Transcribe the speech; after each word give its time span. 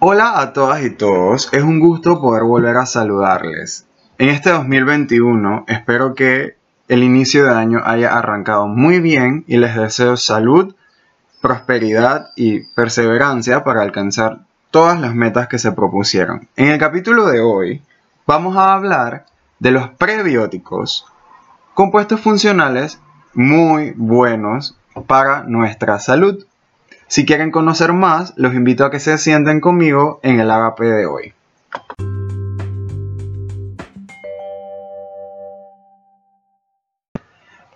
Hola 0.00 0.40
a 0.40 0.52
todas 0.52 0.84
y 0.84 0.90
todos, 0.90 1.52
es 1.52 1.64
un 1.64 1.80
gusto 1.80 2.20
poder 2.20 2.44
volver 2.44 2.76
a 2.76 2.86
saludarles. 2.86 3.84
En 4.18 4.28
este 4.28 4.50
2021 4.50 5.64
espero 5.66 6.14
que 6.14 6.54
el 6.86 7.02
inicio 7.02 7.42
de 7.42 7.50
año 7.50 7.80
haya 7.84 8.16
arrancado 8.16 8.68
muy 8.68 9.00
bien 9.00 9.42
y 9.48 9.56
les 9.56 9.74
deseo 9.74 10.16
salud, 10.16 10.76
prosperidad 11.42 12.30
y 12.36 12.60
perseverancia 12.74 13.64
para 13.64 13.82
alcanzar 13.82 14.42
todas 14.70 15.00
las 15.00 15.16
metas 15.16 15.48
que 15.48 15.58
se 15.58 15.72
propusieron. 15.72 16.46
En 16.54 16.68
el 16.68 16.78
capítulo 16.78 17.26
de 17.26 17.40
hoy 17.40 17.82
vamos 18.24 18.56
a 18.56 18.74
hablar 18.74 19.26
de 19.58 19.72
los 19.72 19.88
prebióticos, 19.88 21.06
compuestos 21.74 22.20
funcionales 22.20 23.00
muy 23.34 23.94
buenos 23.96 24.76
para 25.08 25.42
nuestra 25.42 25.98
salud. 25.98 26.46
Si 27.10 27.24
quieren 27.24 27.50
conocer 27.50 27.94
más, 27.94 28.34
los 28.36 28.52
invito 28.52 28.84
a 28.84 28.90
que 28.90 29.00
se 29.00 29.16
sienten 29.16 29.62
conmigo 29.62 30.20
en 30.22 30.40
el 30.40 30.50
agape 30.50 30.84
de 30.84 31.06
hoy. 31.06 31.34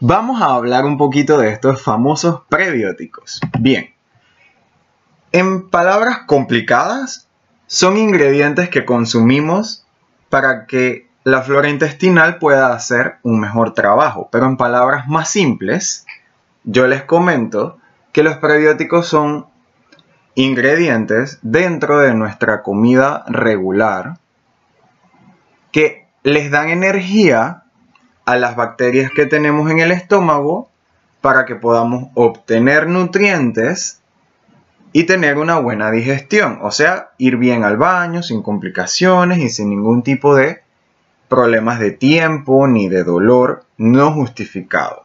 Vamos 0.00 0.42
a 0.42 0.54
hablar 0.54 0.84
un 0.84 0.98
poquito 0.98 1.38
de 1.38 1.48
estos 1.48 1.80
famosos 1.80 2.42
prebióticos. 2.50 3.40
Bien, 3.58 3.94
en 5.32 5.70
palabras 5.70 6.20
complicadas, 6.26 7.26
son 7.66 7.96
ingredientes 7.96 8.68
que 8.68 8.84
consumimos 8.84 9.86
para 10.28 10.66
que 10.66 11.08
la 11.24 11.40
flora 11.40 11.70
intestinal 11.70 12.36
pueda 12.36 12.74
hacer 12.74 13.16
un 13.22 13.40
mejor 13.40 13.72
trabajo. 13.72 14.28
Pero 14.30 14.44
en 14.44 14.58
palabras 14.58 15.08
más 15.08 15.30
simples, 15.30 16.04
yo 16.64 16.86
les 16.86 17.04
comento 17.04 17.78
que 18.12 18.22
los 18.22 18.36
prebióticos 18.36 19.06
son 19.06 19.46
ingredientes 20.34 21.38
dentro 21.42 21.98
de 21.98 22.14
nuestra 22.14 22.62
comida 22.62 23.24
regular 23.28 24.18
que 25.72 26.06
les 26.22 26.50
dan 26.50 26.68
energía 26.68 27.64
a 28.24 28.36
las 28.36 28.56
bacterias 28.56 29.10
que 29.10 29.26
tenemos 29.26 29.70
en 29.70 29.80
el 29.80 29.90
estómago 29.90 30.68
para 31.20 31.44
que 31.44 31.56
podamos 31.56 32.08
obtener 32.14 32.86
nutrientes 32.86 34.00
y 34.92 35.04
tener 35.04 35.38
una 35.38 35.58
buena 35.58 35.90
digestión, 35.90 36.58
o 36.60 36.70
sea, 36.70 37.12
ir 37.16 37.38
bien 37.38 37.64
al 37.64 37.78
baño 37.78 38.22
sin 38.22 38.42
complicaciones 38.42 39.38
y 39.38 39.48
sin 39.48 39.70
ningún 39.70 40.02
tipo 40.02 40.34
de 40.34 40.62
problemas 41.28 41.78
de 41.78 41.92
tiempo 41.92 42.66
ni 42.68 42.88
de 42.88 43.04
dolor 43.04 43.64
no 43.78 44.12
justificado. 44.12 45.01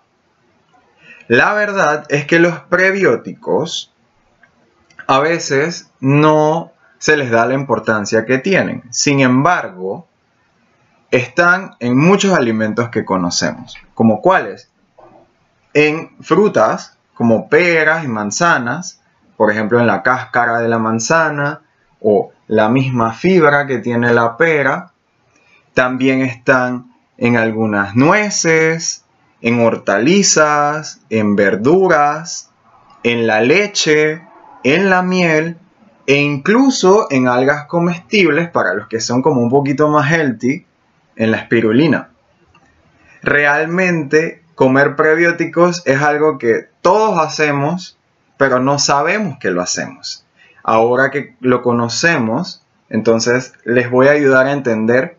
La 1.28 1.54
verdad 1.54 2.06
es 2.10 2.26
que 2.26 2.40
los 2.40 2.60
prebióticos 2.60 3.94
a 5.08 5.20
veces 5.20 5.92
no 6.00 6.72
se 7.00 7.18
les 7.18 7.30
da 7.32 7.46
la 7.46 7.54
importancia 7.54 8.26
que 8.26 8.38
tienen. 8.38 8.84
Sin 8.92 9.20
embargo, 9.20 10.08
están 11.12 11.76
en 11.80 11.98
muchos 11.98 12.34
alimentos 12.34 12.90
que 12.90 13.06
conocemos. 13.06 13.78
¿Como 13.94 14.22
cuáles? 14.22 14.70
En 15.74 16.12
frutas 16.22 16.98
como 17.14 17.50
peras 17.50 18.04
y 18.04 18.08
manzanas, 18.08 19.02
por 19.38 19.52
ejemplo 19.52 19.80
en 19.80 19.88
la 19.88 20.04
cáscara 20.04 20.60
de 20.60 20.68
la 20.68 20.78
manzana 20.78 21.62
o 22.00 22.32
la 22.48 22.70
misma 22.70 23.12
fibra 23.14 23.66
que 23.66 23.80
tiene 23.80 24.14
la 24.14 24.38
pera. 24.38 24.92
También 25.74 26.22
están 26.22 26.94
en 27.18 27.38
algunas 27.38 27.96
nueces, 27.96 29.04
en 29.42 29.60
hortalizas, 29.60 31.02
en 31.10 31.36
verduras, 31.36 32.50
en 33.04 33.28
la 33.28 33.42
leche, 33.42 34.22
en 34.64 34.90
la 34.90 35.02
miel 35.02 35.58
e 36.06 36.16
incluso 36.16 37.08
en 37.12 37.28
algas 37.28 37.66
comestibles 37.66 38.50
para 38.50 38.74
los 38.74 38.88
que 38.88 39.02
son 39.02 39.22
como 39.22 39.42
un 39.42 39.50
poquito 39.50 39.90
más 39.90 40.12
healthy, 40.12 40.66
en 41.18 41.32
la 41.32 41.38
espirulina. 41.38 42.10
Realmente 43.22 44.44
comer 44.56 44.96
prebióticos 44.96 45.82
es 45.86 46.02
algo 46.02 46.38
que 46.38 46.68
todos 46.82 47.20
hacemos, 47.20 47.98
pero 48.38 48.60
no 48.60 48.80
sabemos 48.80 49.38
que 49.40 49.52
lo 49.52 49.62
hacemos. 49.62 50.26
Ahora 50.64 51.12
que 51.12 51.36
lo 51.42 51.62
conocemos, 51.62 52.64
entonces 52.90 53.54
les 53.66 53.90
voy 53.90 54.08
a 54.08 54.12
ayudar 54.12 54.48
a 54.48 54.54
entender 54.54 55.17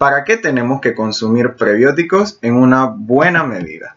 ¿para 0.00 0.24
qué 0.24 0.38
tenemos 0.38 0.80
que 0.80 0.94
consumir 0.94 1.56
prebióticos 1.56 2.38
en 2.40 2.54
una 2.54 2.86
buena 2.86 3.44
medida? 3.44 3.96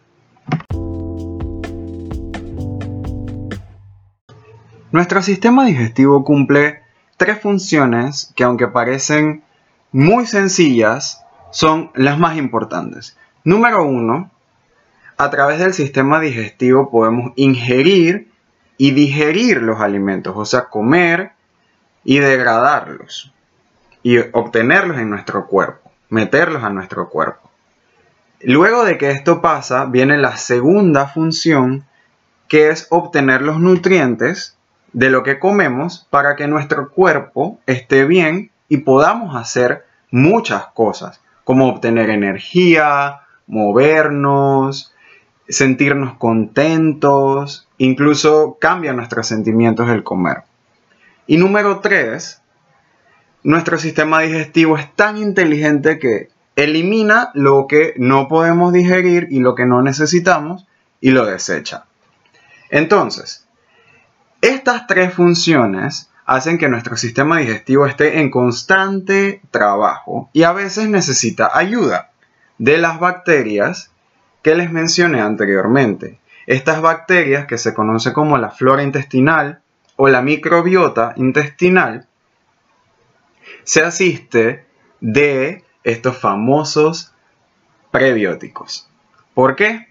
Nuestro 4.92 5.22
sistema 5.22 5.64
digestivo 5.64 6.22
cumple 6.22 6.82
tres 7.16 7.40
funciones 7.40 8.34
que 8.36 8.44
aunque 8.44 8.68
parecen 8.68 9.44
muy 9.92 10.26
sencillas, 10.26 11.24
son 11.50 11.90
las 11.94 12.18
más 12.18 12.36
importantes. 12.36 13.16
Número 13.42 13.82
uno, 13.82 14.30
a 15.16 15.30
través 15.30 15.58
del 15.58 15.72
sistema 15.72 16.20
digestivo 16.20 16.90
podemos 16.90 17.32
ingerir 17.36 18.30
y 18.76 18.90
digerir 18.90 19.62
los 19.62 19.80
alimentos, 19.80 20.34
o 20.36 20.44
sea, 20.44 20.66
comer 20.66 21.32
y 22.04 22.18
degradarlos 22.18 23.32
y 24.02 24.18
obtenerlos 24.18 24.98
en 24.98 25.08
nuestro 25.08 25.46
cuerpo 25.46 25.83
meterlos 26.08 26.62
a 26.62 26.70
nuestro 26.70 27.08
cuerpo. 27.08 27.50
Luego 28.40 28.84
de 28.84 28.98
que 28.98 29.10
esto 29.10 29.40
pasa, 29.40 29.86
viene 29.86 30.18
la 30.18 30.36
segunda 30.36 31.06
función, 31.06 31.84
que 32.48 32.68
es 32.68 32.86
obtener 32.90 33.40
los 33.42 33.58
nutrientes 33.58 34.56
de 34.92 35.10
lo 35.10 35.22
que 35.22 35.38
comemos 35.38 36.06
para 36.10 36.36
que 36.36 36.46
nuestro 36.46 36.90
cuerpo 36.90 37.58
esté 37.66 38.04
bien 38.04 38.50
y 38.68 38.78
podamos 38.78 39.34
hacer 39.34 39.86
muchas 40.10 40.66
cosas, 40.68 41.20
como 41.42 41.68
obtener 41.68 42.10
energía, 42.10 43.22
movernos, 43.46 44.94
sentirnos 45.48 46.14
contentos, 46.14 47.68
incluso 47.78 48.56
cambia 48.60 48.92
nuestros 48.92 49.26
sentimientos 49.26 49.88
el 49.90 50.04
comer. 50.04 50.44
Y 51.26 51.38
número 51.38 51.80
tres, 51.80 52.42
nuestro 53.44 53.78
sistema 53.78 54.20
digestivo 54.20 54.76
es 54.76 54.92
tan 54.96 55.18
inteligente 55.18 55.98
que 55.98 56.30
elimina 56.56 57.30
lo 57.34 57.66
que 57.68 57.94
no 57.98 58.26
podemos 58.26 58.72
digerir 58.72 59.28
y 59.30 59.40
lo 59.40 59.54
que 59.54 59.66
no 59.66 59.82
necesitamos 59.82 60.66
y 61.00 61.10
lo 61.10 61.26
desecha. 61.26 61.84
Entonces, 62.70 63.46
estas 64.40 64.86
tres 64.86 65.12
funciones 65.12 66.10
hacen 66.24 66.56
que 66.56 66.70
nuestro 66.70 66.96
sistema 66.96 67.38
digestivo 67.38 67.86
esté 67.86 68.20
en 68.20 68.30
constante 68.30 69.42
trabajo 69.50 70.30
y 70.32 70.44
a 70.44 70.52
veces 70.52 70.88
necesita 70.88 71.50
ayuda 71.52 72.10
de 72.56 72.78
las 72.78 72.98
bacterias 72.98 73.90
que 74.42 74.54
les 74.54 74.72
mencioné 74.72 75.20
anteriormente. 75.20 76.18
Estas 76.46 76.80
bacterias 76.80 77.46
que 77.46 77.58
se 77.58 77.74
conoce 77.74 78.14
como 78.14 78.38
la 78.38 78.50
flora 78.50 78.82
intestinal 78.82 79.60
o 79.96 80.08
la 80.08 80.22
microbiota 80.22 81.12
intestinal 81.16 82.06
se 83.64 83.82
asiste 83.82 84.64
de 85.00 85.64
estos 85.82 86.18
famosos 86.18 87.12
prebióticos. 87.90 88.88
¿Por 89.34 89.56
qué? 89.56 89.88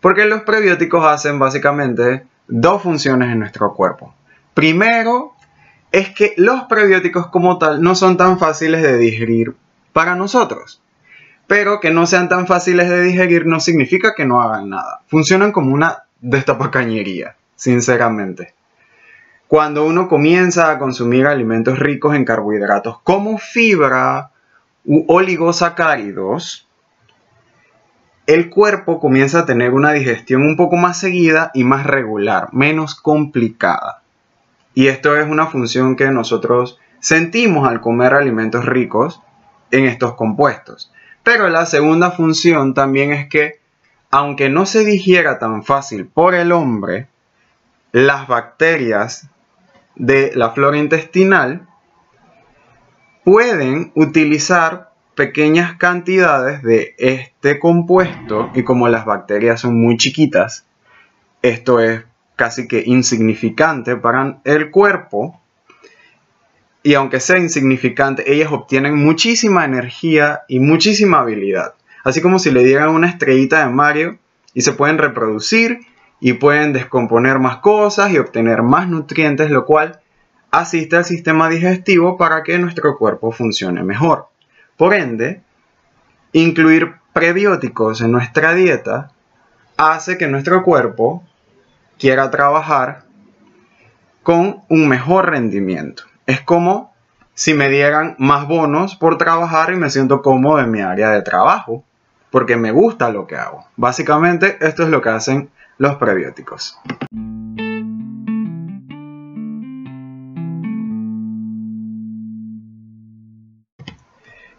Porque 0.00 0.26
los 0.26 0.42
prebióticos 0.42 1.04
hacen 1.04 1.38
básicamente 1.38 2.26
dos 2.48 2.82
funciones 2.82 3.30
en 3.30 3.38
nuestro 3.38 3.74
cuerpo. 3.74 4.14
Primero, 4.54 5.34
es 5.92 6.10
que 6.10 6.34
los 6.36 6.64
prebióticos 6.64 7.28
como 7.28 7.58
tal 7.58 7.82
no 7.82 7.94
son 7.94 8.16
tan 8.16 8.38
fáciles 8.38 8.82
de 8.82 8.98
digerir 8.98 9.54
para 9.92 10.14
nosotros. 10.14 10.82
Pero 11.46 11.80
que 11.80 11.90
no 11.90 12.06
sean 12.06 12.28
tan 12.28 12.46
fáciles 12.46 12.88
de 12.88 13.02
digerir 13.02 13.46
no 13.46 13.58
significa 13.58 14.14
que 14.14 14.24
no 14.24 14.40
hagan 14.40 14.70
nada. 14.70 15.00
Funcionan 15.08 15.50
como 15.50 15.74
una 15.74 16.04
destapacañería, 16.20 17.36
sinceramente. 17.56 18.54
Cuando 19.50 19.84
uno 19.84 20.06
comienza 20.06 20.70
a 20.70 20.78
consumir 20.78 21.26
alimentos 21.26 21.80
ricos 21.80 22.14
en 22.14 22.24
carbohidratos 22.24 23.00
como 23.02 23.36
fibra 23.36 24.30
u 24.84 25.04
oligosacáridos, 25.12 26.68
el 28.28 28.48
cuerpo 28.48 29.00
comienza 29.00 29.40
a 29.40 29.46
tener 29.46 29.72
una 29.72 29.90
digestión 29.90 30.42
un 30.42 30.56
poco 30.56 30.76
más 30.76 31.00
seguida 31.00 31.50
y 31.52 31.64
más 31.64 31.84
regular, 31.84 32.50
menos 32.52 32.94
complicada. 32.94 34.04
Y 34.72 34.86
esto 34.86 35.16
es 35.16 35.28
una 35.28 35.48
función 35.48 35.96
que 35.96 36.08
nosotros 36.12 36.78
sentimos 37.00 37.68
al 37.68 37.80
comer 37.80 38.14
alimentos 38.14 38.64
ricos 38.64 39.20
en 39.72 39.84
estos 39.86 40.14
compuestos. 40.14 40.92
Pero 41.24 41.48
la 41.48 41.66
segunda 41.66 42.12
función 42.12 42.72
también 42.72 43.10
es 43.12 43.28
que, 43.28 43.58
aunque 44.12 44.48
no 44.48 44.64
se 44.64 44.84
digiera 44.84 45.40
tan 45.40 45.64
fácil 45.64 46.06
por 46.06 46.36
el 46.36 46.52
hombre, 46.52 47.08
las 47.90 48.28
bacterias 48.28 49.28
de 50.00 50.32
la 50.34 50.52
flora 50.52 50.78
intestinal 50.78 51.68
pueden 53.22 53.92
utilizar 53.94 54.94
pequeñas 55.14 55.76
cantidades 55.76 56.62
de 56.62 56.94
este 56.96 57.58
compuesto 57.58 58.50
y 58.54 58.62
como 58.62 58.88
las 58.88 59.04
bacterias 59.04 59.60
son 59.60 59.78
muy 59.78 59.98
chiquitas, 59.98 60.64
esto 61.42 61.80
es 61.80 62.02
casi 62.34 62.66
que 62.66 62.82
insignificante 62.86 63.94
para 63.96 64.40
el 64.44 64.70
cuerpo, 64.70 65.38
y 66.82 66.94
aunque 66.94 67.20
sea 67.20 67.36
insignificante, 67.36 68.32
ellas 68.32 68.50
obtienen 68.52 68.96
muchísima 68.96 69.66
energía 69.66 70.44
y 70.48 70.60
muchísima 70.60 71.18
habilidad. 71.18 71.74
Así 72.04 72.22
como 72.22 72.38
si 72.38 72.50
le 72.50 72.64
dieran 72.64 72.88
una 72.88 73.10
estrellita 73.10 73.66
de 73.66 73.70
Mario 73.70 74.18
y 74.54 74.62
se 74.62 74.72
pueden 74.72 74.96
reproducir 74.96 75.80
y 76.20 76.34
pueden 76.34 76.72
descomponer 76.72 77.38
más 77.38 77.56
cosas 77.58 78.12
y 78.12 78.18
obtener 78.18 78.62
más 78.62 78.88
nutrientes, 78.88 79.50
lo 79.50 79.64
cual 79.64 80.00
asiste 80.50 80.96
al 80.96 81.04
sistema 81.04 81.48
digestivo 81.48 82.16
para 82.16 82.42
que 82.42 82.58
nuestro 82.58 82.96
cuerpo 82.98 83.32
funcione 83.32 83.82
mejor. 83.82 84.28
Por 84.76 84.94
ende, 84.94 85.42
incluir 86.32 86.96
prebióticos 87.12 88.02
en 88.02 88.12
nuestra 88.12 88.54
dieta 88.54 89.10
hace 89.76 90.18
que 90.18 90.28
nuestro 90.28 90.62
cuerpo 90.62 91.24
quiera 91.98 92.30
trabajar 92.30 93.04
con 94.22 94.62
un 94.68 94.88
mejor 94.88 95.30
rendimiento. 95.30 96.04
Es 96.26 96.40
como 96.40 96.92
si 97.34 97.54
me 97.54 97.70
dieran 97.70 98.16
más 98.18 98.46
bonos 98.46 98.96
por 98.96 99.16
trabajar 99.16 99.72
y 99.72 99.76
me 99.76 99.88
siento 99.88 100.20
cómodo 100.20 100.60
en 100.60 100.70
mi 100.70 100.82
área 100.82 101.10
de 101.10 101.22
trabajo, 101.22 101.84
porque 102.30 102.56
me 102.56 102.70
gusta 102.70 103.10
lo 103.10 103.26
que 103.26 103.36
hago. 103.36 103.66
Básicamente 103.76 104.58
esto 104.60 104.82
es 104.82 104.90
lo 104.90 105.00
que 105.00 105.08
hacen 105.08 105.50
los 105.80 105.96
prebióticos. 105.96 106.78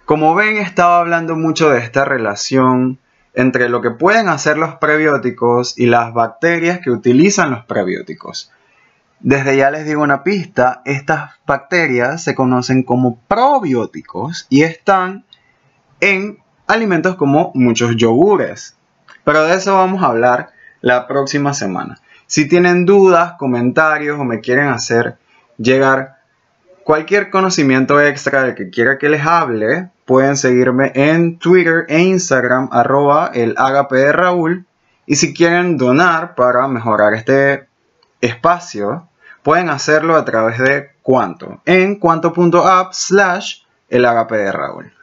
Como 0.05 0.33
ven, 0.33 0.57
estaba 0.57 0.97
hablando 0.97 1.35
mucho 1.35 1.69
de 1.69 1.77
esta 1.77 2.05
relación 2.05 2.97
entre 3.35 3.69
lo 3.69 3.81
que 3.83 3.91
pueden 3.91 4.29
hacer 4.29 4.57
los 4.57 4.75
prebióticos 4.77 5.77
y 5.77 5.85
las 5.85 6.11
bacterias 6.11 6.79
que 6.79 6.89
utilizan 6.89 7.51
los 7.51 7.65
prebióticos. 7.65 8.51
Desde 9.19 9.55
ya 9.55 9.69
les 9.69 9.85
digo 9.85 10.01
una 10.01 10.23
pista, 10.23 10.81
estas 10.85 11.35
bacterias 11.45 12.23
se 12.23 12.33
conocen 12.33 12.81
como 12.81 13.19
probióticos 13.27 14.47
y 14.49 14.63
están 14.63 15.23
en 15.99 16.39
alimentos 16.65 17.15
como 17.15 17.51
muchos 17.53 17.95
yogures. 17.95 18.75
Pero 19.23 19.43
de 19.43 19.53
eso 19.53 19.75
vamos 19.75 20.01
a 20.01 20.07
hablar 20.07 20.49
la 20.81 21.07
próxima 21.07 21.53
semana. 21.53 21.99
Si 22.27 22.47
tienen 22.47 22.85
dudas, 22.85 23.33
comentarios 23.37 24.19
o 24.19 24.23
me 24.23 24.39
quieren 24.39 24.69
hacer 24.69 25.17
llegar 25.57 26.17
cualquier 26.83 27.29
conocimiento 27.29 28.01
extra 28.01 28.43
de 28.43 28.55
que 28.55 28.69
quiera 28.69 28.97
que 28.97 29.09
les 29.09 29.25
hable, 29.25 29.89
pueden 30.05 30.35
seguirme 30.35 30.91
en 30.95 31.37
Twitter 31.37 31.85
e 31.87 31.99
Instagram 32.01 32.69
arroba 32.71 33.31
el 33.33 33.55
de 33.89 34.11
Raúl. 34.11 34.65
Y 35.05 35.15
si 35.15 35.33
quieren 35.33 35.77
donar 35.77 36.35
para 36.35 36.67
mejorar 36.67 37.13
este 37.13 37.67
espacio, 38.21 39.07
pueden 39.43 39.69
hacerlo 39.69 40.15
a 40.15 40.25
través 40.25 40.57
de 40.59 40.91
Cuanto, 41.01 41.61
en 41.65 41.95
cuanto.app 41.95 42.93
slash 42.93 43.63
el 43.89 44.05
agape 44.05 44.37
de 44.37 44.51
Raúl. 44.51 44.93